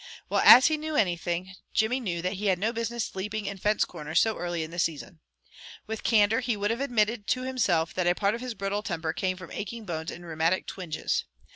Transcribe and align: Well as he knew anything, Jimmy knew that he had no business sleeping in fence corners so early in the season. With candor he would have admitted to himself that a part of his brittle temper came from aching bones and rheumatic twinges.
Well 0.29 0.41
as 0.43 0.65
he 0.65 0.77
knew 0.77 0.95
anything, 0.95 1.53
Jimmy 1.75 1.99
knew 1.99 2.23
that 2.23 2.33
he 2.33 2.47
had 2.47 2.57
no 2.57 2.73
business 2.73 3.05
sleeping 3.05 3.45
in 3.45 3.59
fence 3.59 3.85
corners 3.85 4.19
so 4.19 4.35
early 4.35 4.63
in 4.63 4.71
the 4.71 4.79
season. 4.79 5.19
With 5.85 6.01
candor 6.03 6.39
he 6.39 6.57
would 6.57 6.71
have 6.71 6.81
admitted 6.81 7.27
to 7.27 7.43
himself 7.43 7.93
that 7.93 8.07
a 8.07 8.15
part 8.15 8.33
of 8.33 8.41
his 8.41 8.55
brittle 8.55 8.81
temper 8.81 9.13
came 9.13 9.37
from 9.37 9.51
aching 9.51 9.85
bones 9.85 10.09
and 10.09 10.25
rheumatic 10.25 10.65
twinges. 10.65 11.25